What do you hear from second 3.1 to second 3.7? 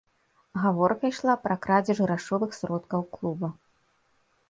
клуба.